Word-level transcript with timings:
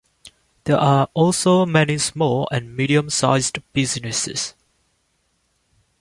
There 0.63 0.79
are 0.79 1.09
also 1.13 1.63
many 1.67 1.99
small 1.99 2.47
and 2.51 2.75
medium-sized 2.75 3.59
businesses. 3.71 4.55